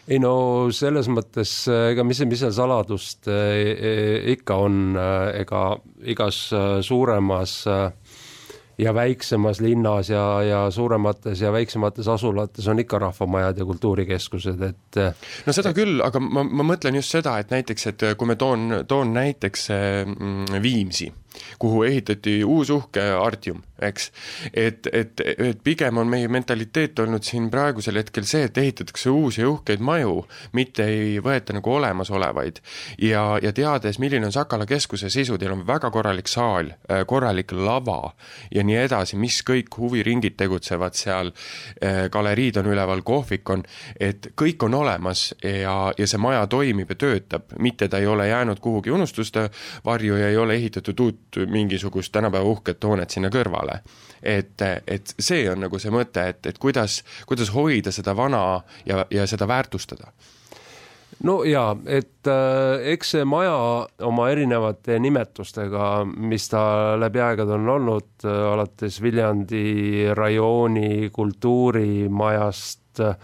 Ei 0.08 0.20
no 0.20 0.34
selles 0.76 1.08
mõttes, 1.12 1.52
ega 1.72 2.04
mis, 2.04 2.20
mis 2.28 2.44
seal 2.44 2.54
saladust 2.56 3.30
e, 3.32 4.34
ikka 4.34 4.58
on, 4.66 4.98
ega 5.40 5.64
igas 6.12 6.46
suuremas 6.84 7.62
ja 8.78 8.94
väiksemas 8.96 9.62
linnas 9.62 10.10
ja, 10.10 10.26
ja 10.44 10.62
suuremates 10.74 11.42
ja 11.42 11.52
väiksemates 11.54 12.08
asulates 12.10 12.68
on 12.68 12.82
ikka 12.82 13.00
rahvamajad 13.00 13.62
ja 13.62 13.68
kultuurikeskused, 13.70 14.62
et 14.66 15.02
no 15.46 15.56
seda 15.56 15.72
küll, 15.78 16.02
aga 16.04 16.20
ma, 16.20 16.44
ma 16.44 16.68
mõtlen 16.74 16.98
just 17.00 17.14
seda, 17.14 17.38
et 17.40 17.54
näiteks, 17.54 17.90
et 17.94 18.08
kui 18.18 18.28
me 18.28 18.36
toon, 18.36 18.82
toon 18.90 19.14
näiteks 19.14 19.70
mm, 19.72 20.64
Viimsi 20.64 21.12
kuhu 21.60 21.84
ehitati 21.84 22.44
uus 22.44 22.70
uhke 22.70 23.02
Artium, 23.02 23.62
eks. 23.82 24.12
et, 24.54 24.88
et, 24.94 25.22
et 25.38 25.60
pigem 25.64 25.98
on 25.98 26.10
meie 26.10 26.28
mentaliteet 26.28 27.00
olnud 27.00 27.24
siin 27.26 27.50
praegusel 27.54 28.00
hetkel 28.02 28.28
see, 28.28 28.48
et 28.48 28.58
ehitatakse 28.58 29.10
uusi 29.10 29.42
ja 29.42 29.50
uhkeid 29.50 29.84
maju, 29.84 30.24
mitte 30.54 30.86
ei 30.90 31.20
võeta 31.24 31.56
nagu 31.56 31.74
olemasolevaid. 31.74 32.62
ja, 33.02 33.24
ja 33.42 33.54
teades, 33.54 34.00
milline 34.00 34.30
on 34.30 34.36
Sakala 34.36 34.66
keskuse 34.70 35.10
sisu, 35.14 35.38
teil 35.38 35.54
on 35.56 35.66
väga 35.68 35.92
korralik 35.92 36.28
saal, 36.32 36.74
äh, 36.90 37.04
korralik 37.08 37.52
lava 37.52 38.14
ja 38.52 38.64
nii 38.64 38.80
edasi, 38.86 39.18
mis 39.20 39.42
kõik 39.46 39.78
huviringid 39.78 40.38
tegutsevad 40.40 40.98
seal, 40.98 41.34
äh, 41.84 42.06
galeriid 42.14 42.58
on 42.62 42.72
üleval, 42.74 43.04
kohvik 43.06 43.50
on, 43.50 43.66
et 44.00 44.32
kõik 44.40 44.64
on 44.68 44.74
olemas 44.80 45.32
ja, 45.44 45.94
ja 45.98 46.08
see 46.08 46.22
maja 46.22 46.46
toimib 46.48 46.94
ja 46.94 47.00
töötab, 47.06 47.54
mitte 47.60 47.88
ta 47.88 48.02
ei 48.02 48.08
ole 48.08 48.28
jäänud 48.28 48.60
kuhugi 48.64 48.92
unustuste 48.92 49.50
varju 49.86 50.18
ja 50.18 50.30
ei 50.30 50.38
ole 50.38 50.56
ehitatud 50.60 51.00
uut 51.00 51.23
uut 51.38 51.50
mingisugust 51.50 52.12
tänapäeva 52.12 52.50
uhket 52.50 52.84
hoonet 52.84 53.10
sinna 53.10 53.30
kõrvale. 53.34 53.80
et, 54.24 54.62
et 54.88 55.16
see 55.20 55.50
on 55.52 55.66
nagu 55.66 55.80
see 55.80 55.92
mõte, 55.92 56.28
et, 56.30 56.46
et 56.46 56.58
kuidas, 56.58 57.02
kuidas 57.28 57.52
hoida 57.54 57.92
seda 57.92 58.16
vana 58.16 58.62
ja, 58.86 59.06
ja 59.12 59.28
seda 59.28 59.48
väärtustada 59.48 60.14
no 61.24 61.44
jaa, 61.48 61.76
et 61.86 62.28
äh, 62.30 62.88
eks 62.94 63.14
see 63.16 63.28
maja 63.28 63.56
oma 64.08 64.30
erinevate 64.32 64.98
nimetustega, 65.04 65.92
mis 66.06 66.50
ta 66.52 66.64
läbi 67.00 67.22
aegade 67.24 67.56
on 67.58 67.70
olnud 67.78 68.26
äh,, 68.26 68.42
alates 68.54 69.02
Viljandi 69.04 70.10
rajooni 70.16 71.10
kultuurimajast 71.14 73.04
äh, 73.04 73.16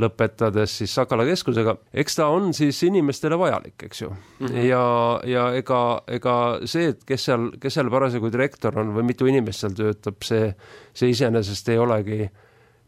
lõpetades 0.00 0.78
siis 0.80 0.94
Sakala 0.94 1.24
keskusega, 1.26 1.76
eks 1.94 2.18
ta 2.18 2.28
on 2.34 2.52
siis 2.56 2.80
inimestele 2.86 3.38
vajalik, 3.38 3.76
eks 3.86 4.02
ju 4.02 4.10
mm. 4.10 4.46
-hmm. 4.46 4.64
ja, 4.66 4.84
ja 5.26 5.44
ega, 5.54 5.80
ega 6.08 6.36
see, 6.64 6.88
et 6.94 7.04
kes 7.06 7.24
seal, 7.30 7.50
kes 7.60 7.74
seal 7.74 7.90
parasjagu 7.90 8.30
direktor 8.32 8.78
on 8.78 8.94
või 8.96 9.06
mitu 9.12 9.26
inimest 9.30 9.60
seal 9.60 9.76
töötab, 9.78 10.22
see, 10.22 10.54
see 10.94 11.14
iseenesest 11.14 11.68
ei 11.68 11.78
olegi 11.78 12.30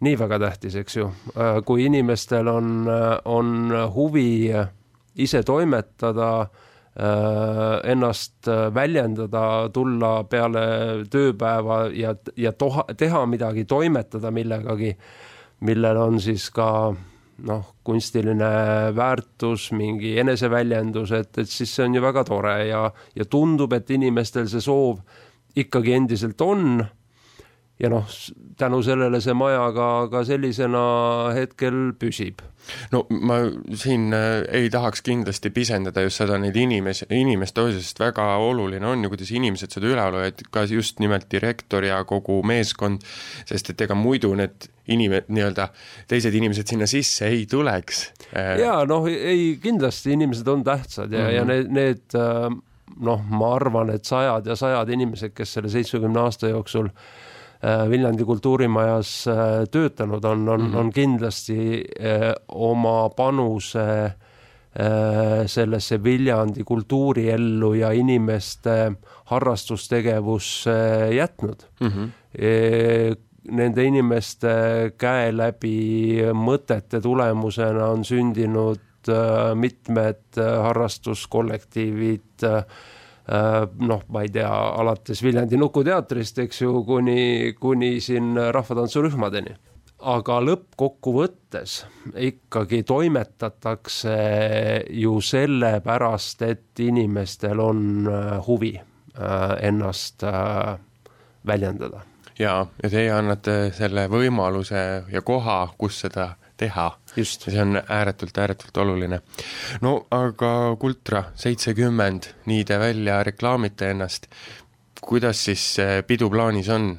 nii 0.00 0.18
väga 0.18 0.38
tähtis, 0.38 0.74
eks 0.76 0.96
ju. 0.96 1.10
Äh, 1.36 1.62
kui 1.64 1.86
inimestel 1.86 2.48
on, 2.48 2.88
on 3.24 3.72
huvi 3.94 4.52
ise 5.16 5.42
toimetada, 5.42 6.40
äh, 6.40 7.90
ennast 7.92 8.50
väljendada, 8.74 9.70
tulla 9.72 10.24
peale 10.24 10.66
tööpäeva 11.10 11.86
ja, 11.94 12.14
ja 12.36 12.52
toha, 12.52 12.84
teha 12.96 13.26
midagi, 13.26 13.64
toimetada 13.64 14.30
millegagi 14.30 14.96
millel 15.60 15.96
on 15.96 16.20
siis 16.20 16.50
ka 16.54 16.68
noh, 17.46 17.64
kunstiline 17.84 18.50
väärtus, 18.96 19.70
mingi 19.76 20.16
eneseväljendus, 20.20 21.12
et, 21.12 21.38
et 21.38 21.48
siis 21.50 21.72
see 21.74 21.86
on 21.86 21.96
ju 21.96 22.02
väga 22.04 22.24
tore 22.24 22.56
ja, 22.68 22.82
ja 23.16 23.24
tundub, 23.24 23.72
et 23.76 23.90
inimestel 23.90 24.48
see 24.50 24.64
soov 24.64 25.00
ikkagi 25.56 25.96
endiselt 25.96 26.40
on. 26.40 26.84
ja 27.78 27.90
noh, 27.92 28.08
tänu 28.56 28.82
sellele 28.82 29.20
see 29.20 29.34
maja 29.36 29.68
ka, 29.76 29.88
ka 30.12 30.24
sellisena 30.24 30.84
hetkel 31.36 31.92
püsib 32.00 32.40
no 32.92 33.02
ma 33.10 33.38
siin 33.74 34.14
äh, 34.14 34.42
ei 34.60 34.70
tahaks 34.72 35.02
kindlasti 35.06 35.50
pisendada 35.54 36.04
just 36.06 36.22
seda 36.22 36.38
neid 36.40 36.56
inimesi, 36.58 37.08
inimeste 37.14 37.64
osa, 37.66 37.80
sest 37.82 38.00
väga 38.02 38.26
oluline 38.42 38.86
on 38.88 39.04
ju, 39.04 39.12
kuidas 39.12 39.32
inimesed 39.34 39.74
seda 39.76 39.90
üleval 39.90 40.20
hoiavad, 40.20 40.46
ka 40.52 40.66
just 40.70 41.02
nimelt 41.02 41.28
direktor 41.32 41.86
ja 41.86 42.02
kogu 42.08 42.40
meeskond, 42.46 43.04
sest 43.48 43.72
et 43.72 43.86
ega 43.86 43.96
muidu 43.98 44.32
need 44.38 44.68
inim-, 44.92 45.18
nii-öelda 45.28 45.68
teised 46.10 46.34
inimesed 46.34 46.70
sinna 46.70 46.88
sisse 46.90 47.28
ei 47.30 47.44
tuleks. 47.50 48.06
Äh, 48.32 48.56
jaa, 48.62 48.80
noh, 48.88 49.08
ei 49.10 49.54
kindlasti 49.62 50.14
inimesed 50.16 50.48
on 50.52 50.64
tähtsad 50.66 51.12
ja 51.12 51.18
mm, 51.18 51.28
-hmm. 51.28 51.36
ja 51.36 51.44
mhm. 51.44 51.52
need, 51.52 51.70
need 51.72 52.18
äh, 52.18 52.50
noh, 52.96 53.22
ma 53.30 53.54
arvan, 53.54 53.90
et 53.94 54.04
sajad 54.04 54.46
ja 54.46 54.56
sajad 54.56 54.90
inimesed, 54.90 55.34
kes 55.34 55.58
selle 55.58 55.68
seitsmekümne 55.68 56.20
aasta 56.20 56.48
jooksul 56.48 56.86
äh, 56.86 56.92
Äh, 56.92 57.35
Viljandi 57.90 58.24
kultuurimajas 58.24 59.10
äh, 59.28 59.36
töötanud 59.70 60.24
on, 60.24 60.48
on 60.48 60.60
mm, 60.60 60.66
-hmm. 60.72 60.76
on 60.78 60.92
kindlasti 60.92 61.84
äh, 62.00 62.32
oma 62.48 63.08
panuse 63.08 64.12
sellesse 65.46 65.96
Viljandi 66.04 66.64
kultuuriellu 66.64 67.74
ja 67.74 67.90
inimeste 67.96 68.92
harrastustegevusse 69.24 70.70
jätnud 71.16 71.62
mm. 71.80 71.88
-hmm. 71.88 72.08
Nende 73.50 73.84
inimeste 73.84 74.48
käe 74.98 75.36
läbi 75.36 76.20
mõtete 76.34 77.00
tulemusena 77.00 77.86
on 77.86 78.04
sündinud 78.04 78.80
mitmed 79.54 80.36
harrastuskollektiivid 80.62 82.44
Äh, 82.44 82.64
noh, 83.26 84.02
ma 84.08 84.22
ei 84.22 84.28
tea, 84.30 84.50
alates 84.80 85.22
Viljandi 85.24 85.58
Nukuteatrist, 85.58 86.38
eks 86.44 86.60
ju, 86.62 86.82
kuni, 86.86 87.54
kuni 87.60 87.96
siin 88.00 88.36
rahvatantsurühmadeni. 88.54 89.56
aga 90.06 90.34
lõppkokkuvõttes 90.44 91.78
ikkagi 92.20 92.82
toimetatakse 92.86 94.16
ju 94.92 95.20
sellepärast, 95.20 96.42
et 96.42 96.80
inimestel 96.84 97.60
on 97.60 97.80
äh, 98.06 98.46
huvi 98.46 98.74
äh, 98.76 99.56
ennast 99.62 100.22
väljendada. 101.46 102.00
jaa, 102.38 102.66
ja 102.82 102.90
teie 102.90 103.12
annate 103.12 103.72
selle 103.72 104.06
võimaluse 104.12 104.82
ja 105.12 105.22
koha, 105.22 105.68
kus 105.78 106.00
seda 106.04 106.34
teha. 106.56 106.90
ja 107.16 107.24
see 107.24 107.62
on 107.62 107.80
ääretult, 107.88 108.38
ääretult 108.38 108.76
oluline. 108.76 109.20
no 109.80 109.96
aga 110.10 110.76
Kultra 110.78 111.24
seitsekümmend, 111.34 112.30
nii 112.46 112.64
te 112.64 112.78
välja 112.78 113.22
reklaamite 113.24 113.90
ennast, 113.90 114.30
kuidas 115.00 115.44
siis 115.44 115.76
pidu 116.06 116.30
plaanis 116.30 116.68
on? 116.68 116.94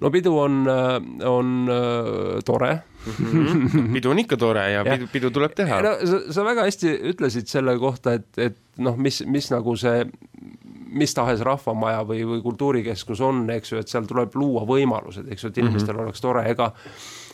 no 0.00 0.10
pidu 0.10 0.38
on, 0.38 0.64
on 1.24 1.68
äh, 1.70 2.42
tore 2.44 2.78
mm. 3.06 3.12
-hmm. 3.12 3.92
pidu 3.96 4.10
on 4.10 4.18
ikka 4.18 4.36
tore 4.36 4.70
ja, 4.72 4.84
ja 4.84 4.96
pidu, 4.96 5.08
pidu 5.12 5.30
tuleb 5.30 5.54
teha. 5.54 5.82
no 5.82 5.94
sa, 6.04 6.20
sa 6.32 6.44
väga 6.44 6.64
hästi 6.68 6.96
ütlesid 7.12 7.46
selle 7.46 7.78
kohta, 7.78 8.12
et, 8.12 8.28
et 8.38 8.58
noh, 8.78 8.96
mis, 8.96 9.22
mis 9.26 9.50
nagu 9.50 9.76
see 9.76 10.04
mis 10.90 11.14
tahes 11.14 11.40
rahvamaja 11.46 12.02
või, 12.06 12.24
või 12.26 12.42
kultuurikeskus 12.42 13.20
on, 13.22 13.44
eks 13.54 13.72
ju, 13.72 13.78
et 13.78 13.88
seal 13.88 14.06
tuleb 14.10 14.34
luua 14.34 14.64
võimalused, 14.66 15.28
eks 15.30 15.44
ju, 15.44 15.50
et 15.52 15.58
inimestel 15.58 15.94
mm 15.94 15.98
-hmm. 15.98 16.08
oleks 16.08 16.20
tore, 16.20 16.44
ega 16.50 16.72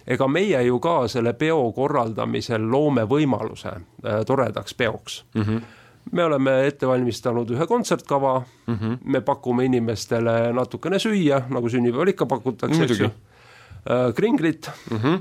ega 0.07 0.29
meie 0.29 0.63
ju 0.67 0.79
ka 0.81 1.09
selle 1.09 1.33
peo 1.33 1.73
korraldamisel 1.73 2.71
loome 2.71 3.07
võimaluse 3.11 3.73
äh, 3.75 4.23
toredaks 4.27 4.75
peoks 4.75 5.25
mm. 5.35 5.43
-hmm 5.43 5.83
me 6.13 6.25
oleme 6.25 6.53
ette 6.67 6.87
valmistanud 6.87 7.51
ühe 7.51 7.67
kontsertkava 7.67 8.39
mm, 8.39 8.75
-hmm. 8.75 8.99
me 9.05 9.21
pakume 9.21 9.65
inimestele 9.65 10.53
natukene 10.53 10.99
süüa, 11.03 11.41
nagu 11.51 11.69
sünnipäeval 11.69 12.13
ikka 12.13 12.27
pakutakse, 12.27 12.85
eks 12.85 13.01
ju 13.01 13.07
äh,, 13.07 14.15
kringlit 14.15 14.71
mm, 14.91 14.97
-hmm. 14.97 15.21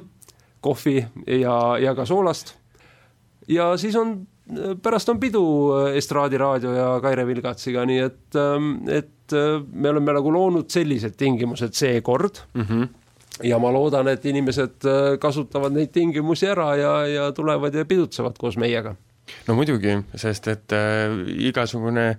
kohvi 0.62 1.08
ja, 1.28 1.78
ja 1.78 1.96
ka 1.96 2.06
soolast. 2.06 2.56
ja 3.48 3.78
siis 3.78 3.96
on 3.96 4.28
pärast 4.82 5.10
on 5.10 5.20
pidu 5.20 5.74
Estraadi 5.96 6.38
raadio 6.38 6.74
ja 6.74 7.00
Kaire 7.02 7.28
Vilgatsiga, 7.28 7.86
nii 7.86 8.00
et, 8.00 8.36
ähm, 8.36 8.90
et 8.90 9.34
äh, 9.34 9.64
me 9.74 9.90
oleme 9.90 10.14
nagu 10.14 10.34
loonud 10.34 10.70
sellised 10.70 11.18
tingimused 11.18 11.74
seekord 11.74 12.46
mm. 12.54 12.62
-hmm 12.62 12.88
ja 13.44 13.60
ma 13.60 13.72
loodan, 13.74 14.08
et 14.12 14.26
inimesed 14.26 14.88
äh, 14.88 15.04
kasutavad 15.22 15.76
neid 15.76 15.92
tingimusi 15.96 16.48
ära 16.48 16.72
ja, 16.80 16.96
ja 17.10 17.30
tulevad 17.36 17.76
ja 17.76 17.86
pidutsevad 17.86 18.38
koos 18.40 18.58
meiega. 18.62 18.96
No 19.48 19.56
muidugi, 19.58 19.98
sest 20.22 20.48
et 20.52 20.76
äh, 20.76 21.14
igasugune 21.50 22.14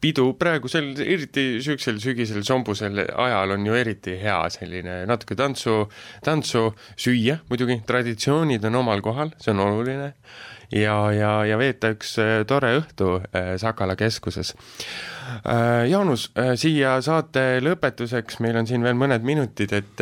pidu 0.00 0.30
praegusel, 0.40 0.94
eriti 1.04 1.42
niisugusel 1.58 1.98
sügisel, 2.00 2.40
sombusel 2.46 3.02
ajal 3.04 3.56
on 3.56 3.66
ju 3.68 3.74
eriti 3.76 4.14
hea 4.20 4.38
selline 4.52 5.02
natuke 5.08 5.36
tantsu, 5.36 5.82
tantsu 6.24 6.70
süüa. 6.96 7.40
Muidugi, 7.50 7.80
traditsioonid 7.88 8.64
on 8.68 8.80
omal 8.80 9.04
kohal, 9.04 9.34
see 9.40 9.52
on 9.52 9.60
oluline, 9.66 10.10
ja, 10.72 10.96
ja, 11.16 11.34
ja 11.48 11.60
veeta 11.60 11.92
üks 11.96 12.14
äh, 12.22 12.34
tore 12.48 12.72
õhtu 12.78 13.18
äh, 13.20 13.54
Sakala 13.60 13.96
keskuses. 13.98 14.54
Jaanus, 15.90 16.30
siia 16.58 16.96
saate 17.04 17.60
lõpetuseks, 17.62 18.40
meil 18.42 18.56
on 18.58 18.66
siin 18.66 18.82
veel 18.82 18.96
mõned 18.98 19.22
minutid, 19.24 19.72
et 19.76 20.00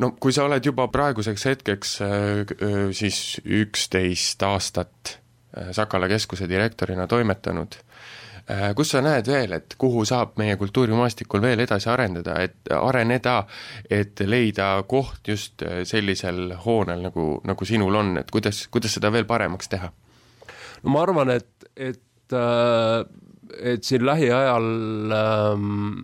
no 0.00 0.12
kui 0.20 0.32
sa 0.32 0.46
oled 0.48 0.64
juba 0.64 0.88
praeguseks 0.88 1.46
hetkeks 1.50 1.96
siis 2.96 3.18
üksteist 3.44 4.42
aastat 4.48 5.16
Sakala 5.74 6.06
keskuse 6.06 6.46
direktorina 6.48 7.08
toimetanud 7.10 7.74
Äh, 8.50 8.72
kus 8.74 8.90
sa 8.94 9.00
näed 9.04 9.28
veel, 9.30 9.52
et 9.54 9.74
kuhu 9.78 10.02
saab 10.08 10.32
meie 10.40 10.56
kultuurimaastikul 10.58 11.42
veel 11.42 11.60
edasi 11.62 11.86
arendada, 11.92 12.34
et 12.42 12.70
areneda, 12.74 13.44
et 13.86 14.22
leida 14.26 14.72
koht 14.90 15.28
just 15.28 15.62
äh, 15.62 15.82
sellisel 15.86 16.56
hoonel, 16.64 17.04
nagu, 17.04 17.26
nagu 17.46 17.68
sinul 17.68 18.00
on, 18.00 18.16
et 18.18 18.30
kuidas, 18.32 18.64
kuidas 18.72 18.96
seda 18.96 19.12
veel 19.14 19.28
paremaks 19.28 19.70
teha? 19.70 19.92
no 20.82 20.94
ma 20.94 21.04
arvan, 21.04 21.30
et, 21.36 21.68
et, 21.76 22.34
äh, 22.34 23.04
et 23.74 23.86
siin 23.86 24.06
lähiajal 24.08 24.66
ähm, 25.14 26.02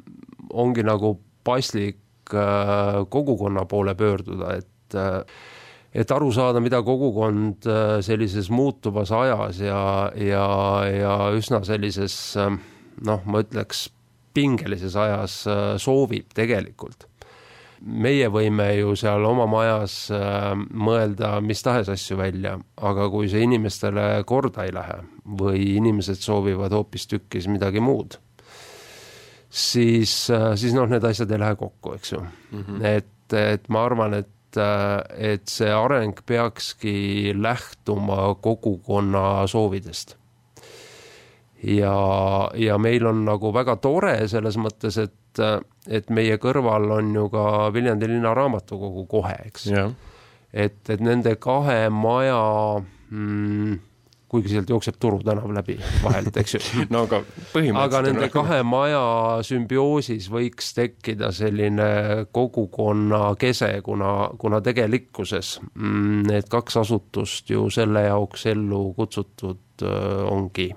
ongi 0.52 0.86
nagu 0.86 1.16
paslik 1.46 1.98
kogukonna 2.32 3.62
poole 3.70 3.94
pöörduda, 3.94 4.56
et 4.56 4.96
et 5.96 6.12
aru 6.12 6.30
saada, 6.34 6.60
mida 6.60 6.82
kogukond 6.84 7.66
äh, 7.70 7.98
sellises 8.04 8.50
muutuvas 8.52 9.12
ajas 9.16 9.60
ja, 9.64 9.82
ja, 10.20 10.46
ja 10.92 11.16
üsna 11.36 11.62
sellises 11.64 12.16
äh, 12.40 12.52
noh, 13.06 13.22
ma 13.24 13.42
ütleks 13.44 13.86
pingelises 14.36 14.96
ajas 15.00 15.42
äh, 15.48 15.68
soovib 15.80 16.34
tegelikult. 16.36 17.08
meie 17.76 18.28
võime 18.32 18.70
ju 18.72 18.94
seal 18.96 19.24
oma 19.28 19.44
majas 19.46 20.08
mõelda 20.08 21.34
mis 21.44 21.60
tahes 21.62 21.90
asju 21.92 22.16
välja, 22.16 22.54
aga 22.76 23.04
kui 23.12 23.28
see 23.28 23.42
inimestele 23.44 24.24
korda 24.26 24.64
ei 24.64 24.72
lähe 24.72 24.96
või 25.42 25.60
inimesed 25.76 26.24
soovivad 26.24 26.72
hoopistükkis 26.72 27.50
midagi 27.52 27.84
muud, 27.84 28.16
siis, 29.56 30.14
siis 30.60 30.74
noh, 30.76 30.88
need 30.90 31.04
asjad 31.08 31.30
ei 31.32 31.40
lähe 31.40 31.56
kokku, 31.56 31.94
eks 31.96 32.12
ju 32.12 32.20
mm. 32.20 32.62
-hmm. 32.62 32.84
et, 32.84 33.36
et 33.40 33.68
ma 33.72 33.84
arvan, 33.88 34.14
et 34.14 34.28
et, 34.56 35.10
et 35.18 35.48
see 35.50 35.72
areng 35.72 36.16
peakski 36.26 37.32
lähtuma 37.36 38.34
kogukonna 38.40 39.46
soovidest. 39.46 40.16
ja, 41.62 42.50
ja 42.54 42.78
meil 42.78 43.06
on 43.06 43.24
nagu 43.24 43.52
väga 43.52 43.76
tore 43.76 44.28
selles 44.28 44.58
mõttes, 44.60 44.98
et, 45.00 45.40
et 45.88 46.10
meie 46.10 46.36
kõrval 46.38 46.90
on 46.98 47.14
ju 47.14 47.28
ka 47.32 47.72
Viljandi 47.72 48.08
linna 48.10 48.34
raamatukogu 48.34 49.06
kohe, 49.06 49.34
eks. 49.46 49.70
et, 50.52 50.80
et 50.88 51.00
nende 51.00 51.36
kahe 51.36 51.88
maja 51.90 52.42
mm, 53.10 53.78
kuigi 54.36 54.52
sealt 54.52 54.70
jookseb 54.70 54.98
Turu 55.00 55.20
tänav 55.24 55.50
läbi 55.56 55.78
vahelt, 56.04 56.36
eks 56.36 56.56
ju 56.56 56.60
no 56.94 57.04
aga 57.06 57.22
põhimõtteliselt 57.24 57.82
aga 57.82 58.02
nende 58.06 58.28
kahe 58.34 58.60
maja 58.66 59.02
sümbioosis 59.46 60.28
võiks 60.32 60.72
tekkida 60.76 61.32
selline 61.34 61.88
kogukonna 62.36 63.22
kese, 63.40 63.72
kuna, 63.86 64.12
kuna 64.38 64.60
tegelikkuses 64.64 65.56
mm, 65.72 66.26
need 66.28 66.50
kaks 66.52 66.80
asutust 66.84 67.50
ju 67.50 67.68
selle 67.72 68.06
jaoks 68.08 68.46
ellu 68.52 68.90
kutsutud 68.96 69.86
ongi. 70.30 70.70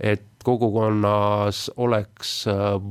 et 0.00 0.26
kogukonnas 0.44 1.70
oleks 1.80 2.32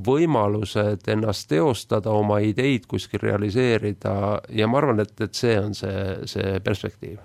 võimalused 0.07 1.05
ennast 1.13 1.47
teostada, 1.51 2.09
oma 2.09 2.39
ideid 2.41 2.87
kuskil 2.89 3.21
realiseerida 3.21 4.15
ja 4.49 4.67
ma 4.67 4.81
arvan, 4.81 5.03
et, 5.05 5.13
et 5.21 5.37
see 5.37 5.59
on 5.59 5.77
see, 5.77 6.25
see 6.31 6.57
perspektiiv 6.65 7.21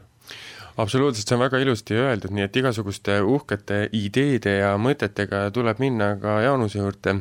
absoluutselt, 0.79 1.27
see 1.27 1.37
on 1.37 1.43
väga 1.43 1.63
ilusti 1.63 1.99
öeldud, 1.99 2.35
nii 2.35 2.47
et 2.47 2.61
igasuguste 2.61 3.19
uhkete 3.27 3.89
ideede 3.99 4.59
ja 4.61 4.77
mõtetega 4.81 5.49
tuleb 5.55 5.83
minna 5.83 6.15
ka 6.23 6.39
Jaanuse 6.45 6.81
juurde 6.81 7.19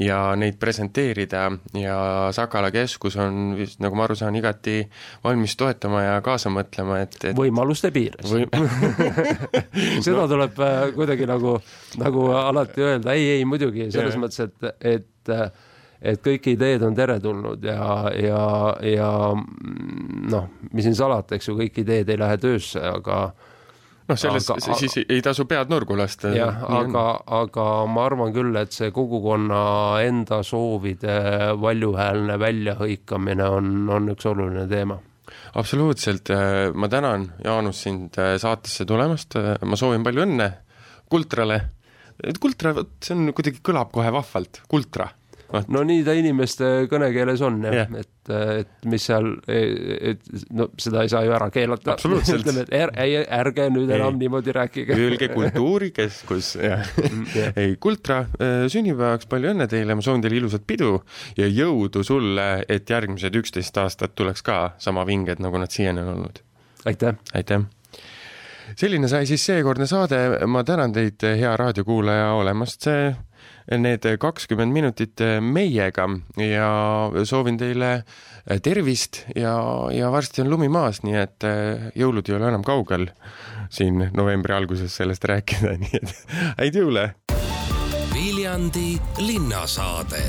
ja 0.00 0.18
neid 0.38 0.56
presenteerida 0.60 1.46
ja 1.76 1.96
Sakala 2.34 2.70
keskus 2.74 3.16
on 3.20 3.54
vist, 3.58 3.80
nagu 3.82 3.96
ma 3.98 4.06
aru 4.06 4.16
saan, 4.18 4.36
igati 4.38 4.82
valmis 5.24 5.56
toetama 5.58 6.02
ja 6.04 6.20
kaasa 6.24 6.52
mõtlema, 6.52 7.00
et, 7.04 7.16
et 7.24 7.36
võimaluste 7.38 7.90
piires 7.94 8.30
või... 8.30 8.46
seda 10.04 10.22
no. 10.22 10.28
tuleb 10.30 10.60
äh, 10.64 10.78
kuidagi 10.96 11.28
nagu, 11.28 11.56
nagu 12.00 12.28
alati 12.36 12.86
öelda, 12.86 13.16
ei, 13.16 13.40
ei 13.40 13.48
muidugi, 13.48 13.90
selles 13.92 14.16
ja. 14.16 14.22
mõttes, 14.22 14.46
et, 14.46 14.70
et 14.94 15.34
äh, 15.34 15.50
et 16.00 16.20
kõik 16.24 16.48
ideed 16.54 16.82
on 16.86 16.96
teretulnud 16.96 17.64
ja, 17.64 17.84
ja, 18.16 18.42
ja 18.84 19.10
noh, 19.36 20.48
mis 20.72 20.86
siin 20.86 20.96
salata, 20.96 21.36
eks 21.36 21.50
ju, 21.50 21.56
kõik 21.60 21.82
ideed 21.82 22.08
ei 22.08 22.20
lähe 22.20 22.38
töösse, 22.40 22.80
aga 22.80 23.18
noh, 24.08 24.18
selles 24.18 24.48
aga, 24.48 24.76
siis 24.80 24.96
aga, 24.96 25.04
ei 25.12 25.24
tasu 25.24 25.44
pead 25.50 25.72
nurgu 25.72 25.98
lasta. 26.00 26.32
jah, 26.34 26.64
aga, 26.80 27.04
aga 27.40 27.66
ma 27.90 28.06
arvan 28.08 28.32
küll, 28.36 28.56
et 28.60 28.72
see 28.76 28.88
kogukonna 28.96 29.60
enda 30.06 30.40
soovide 30.46 31.20
valjuhäälne 31.60 32.40
väljahõikamine 32.40 33.52
on, 33.58 33.76
on 33.92 34.14
üks 34.14 34.28
oluline 34.30 34.66
teema. 34.70 34.96
Absoluutselt, 35.60 36.32
ma 36.74 36.88
tänan, 36.90 37.28
Jaanus, 37.44 37.84
sind 37.84 38.16
saatesse 38.18 38.86
tulemast, 38.88 39.36
ma 39.62 39.78
soovin 39.78 40.02
palju 40.06 40.24
õnne 40.24 40.48
Kultrale. 41.10 41.60
Kultra, 42.40 42.74
vot 42.76 42.98
see 43.02 43.14
on 43.16 43.30
kuidagi, 43.34 43.62
kõlab 43.64 43.92
kohe 43.94 44.10
vahvalt, 44.14 44.62
Kultra 44.70 45.06
no 45.50 45.82
nii 45.86 46.02
ta 46.06 46.14
inimeste 46.16 46.68
kõnekeeles 46.90 47.42
on 47.46 47.58
jah 47.66 47.74
yeah., 47.74 47.94
et, 48.00 48.32
et 48.60 48.88
mis 48.90 49.02
seal, 49.02 49.32
et 49.50 50.22
no 50.54 50.68
seda 50.80 51.04
ei 51.04 51.10
saa 51.10 51.24
ju 51.26 51.34
ära 51.34 51.48
keelata. 51.52 51.96
ütleme, 51.98 52.64
et 52.66 52.74
är, 52.76 52.92
ei, 53.02 53.16
ärge 53.40 53.66
nüüd 53.72 53.90
enam 53.90 54.14
ei. 54.14 54.20
niimoodi 54.24 54.54
rääkige. 54.54 54.98
Öelge 54.98 55.30
Kultuurikeskus, 55.34 56.52
jah 56.60 56.84
mm, 57.00 57.24
yeah.. 57.34 57.58
ei, 57.58 57.74
Kultra, 57.82 58.22
äh, 58.38 58.68
sünnipäevaks 58.72 59.28
palju 59.30 59.54
õnne 59.54 59.66
teile, 59.70 59.96
ma 59.98 60.04
soovin 60.04 60.22
teile 60.24 60.40
ilusat 60.40 60.66
pidu 60.68 61.00
ja 61.38 61.48
jõudu 61.50 62.04
sulle, 62.06 62.48
et 62.70 62.90
järgmised 62.90 63.40
üksteist 63.42 63.82
aastat 63.82 64.14
tuleks 64.18 64.46
ka 64.46 64.62
sama 64.78 65.06
vinged, 65.08 65.42
nagu 65.42 65.60
nad 65.60 65.72
siiani 65.74 66.04
on 66.04 66.14
olnud. 66.14 66.42
aitäh! 66.86 67.18
aitäh! 67.34 67.66
selline 68.78 69.08
sai 69.10 69.26
siis 69.26 69.42
seekordne 69.46 69.86
saade, 69.90 70.20
ma 70.46 70.62
tänan 70.64 70.94
teid, 70.94 71.18
hea 71.40 71.56
raadiokuulaja, 71.58 72.30
olemast 72.38 72.86
need 73.78 74.06
kakskümmend 74.18 74.74
minutit 74.74 75.22
meiega 75.40 76.08
ja 76.42 76.70
soovin 77.24 77.58
teile 77.60 78.02
tervist 78.62 79.24
ja, 79.36 79.54
ja 79.94 80.10
varsti 80.10 80.42
on 80.42 80.50
lumi 80.50 80.70
maas, 80.72 81.04
nii 81.06 81.18
et 81.20 81.46
jõulud 81.94 82.26
ei 82.26 82.38
ole 82.38 82.50
enam 82.50 82.66
kaugel 82.66 83.06
siin 83.70 84.10
novembri 84.16 84.56
alguses 84.56 84.96
sellest 84.96 85.24
rääkida, 85.30 85.76
nii 85.84 86.02
et 86.02 86.16
häid 86.58 86.80
jõule! 86.82 87.10
Viljandi 88.10 88.98
linnasaade 89.22 90.24